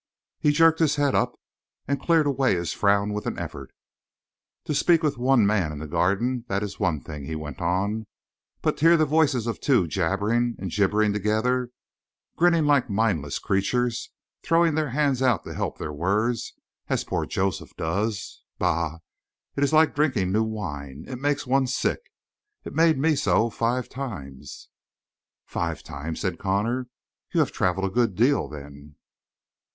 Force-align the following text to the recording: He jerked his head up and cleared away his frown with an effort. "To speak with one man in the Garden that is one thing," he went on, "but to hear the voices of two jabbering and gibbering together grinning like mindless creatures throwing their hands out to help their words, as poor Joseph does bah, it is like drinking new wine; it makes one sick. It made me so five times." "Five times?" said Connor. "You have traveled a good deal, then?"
He 0.39 0.49
jerked 0.51 0.79
his 0.79 0.95
head 0.95 1.13
up 1.13 1.39
and 1.87 2.01
cleared 2.01 2.25
away 2.25 2.55
his 2.55 2.73
frown 2.73 3.13
with 3.13 3.27
an 3.27 3.37
effort. 3.37 3.69
"To 4.65 4.73
speak 4.73 5.03
with 5.03 5.19
one 5.19 5.45
man 5.45 5.71
in 5.71 5.77
the 5.77 5.85
Garden 5.85 6.43
that 6.47 6.63
is 6.63 6.79
one 6.79 6.99
thing," 7.01 7.25
he 7.25 7.35
went 7.35 7.61
on, 7.61 8.07
"but 8.63 8.77
to 8.77 8.85
hear 8.85 8.97
the 8.97 9.05
voices 9.05 9.45
of 9.45 9.59
two 9.59 9.85
jabbering 9.85 10.55
and 10.57 10.71
gibbering 10.71 11.13
together 11.13 11.69
grinning 12.35 12.65
like 12.65 12.89
mindless 12.89 13.37
creatures 13.37 14.09
throwing 14.41 14.73
their 14.73 14.89
hands 14.89 15.21
out 15.21 15.43
to 15.43 15.53
help 15.53 15.77
their 15.77 15.93
words, 15.93 16.53
as 16.87 17.03
poor 17.03 17.27
Joseph 17.27 17.75
does 17.77 18.41
bah, 18.57 18.97
it 19.55 19.63
is 19.63 19.71
like 19.71 19.93
drinking 19.93 20.31
new 20.31 20.41
wine; 20.41 21.05
it 21.07 21.19
makes 21.19 21.45
one 21.45 21.67
sick. 21.67 21.99
It 22.63 22.73
made 22.73 22.97
me 22.97 23.15
so 23.15 23.51
five 23.51 23.87
times." 23.87 24.67
"Five 25.45 25.83
times?" 25.83 26.21
said 26.21 26.39
Connor. 26.39 26.87
"You 27.35 27.39
have 27.41 27.51
traveled 27.51 27.85
a 27.85 27.93
good 27.93 28.15
deal, 28.15 28.47
then?" 28.47 28.95